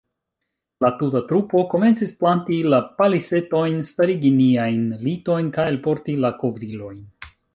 [0.85, 6.99] La tuta trupo komencis planti la palisetojn, starigi niajn litojn kaj alporti la kovrilojn.